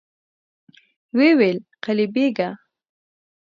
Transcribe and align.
ويې 1.15 1.31
ويل: 1.39 1.57
قلي 1.83 2.05
بېګه! 2.13 2.47